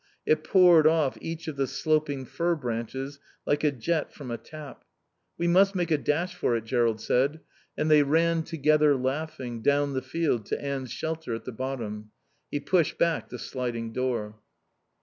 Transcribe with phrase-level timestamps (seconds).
[0.25, 4.83] It poured off each of the sloping fir branches like a jet from a tap.
[5.37, 7.39] "We must make a dash for it," Jerrold said.
[7.77, 12.09] And they ran together, laughing, down the field to Anne's shelter at the bottom.
[12.49, 14.39] He pushed back the sliding door.